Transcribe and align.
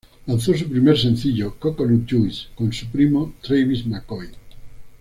Lanzó 0.25 0.55
su 0.57 0.67
primer 0.67 0.97
sencillo 0.97 1.55
"Coconut 1.59 2.07
Juice" 2.09 2.47
con 2.55 2.73
su 2.73 2.87
primo 2.87 3.33
Travis 3.39 3.85
McCoy. 3.85 4.29